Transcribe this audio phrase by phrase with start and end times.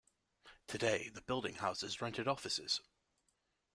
[0.65, 2.81] Today the building houses rented offices.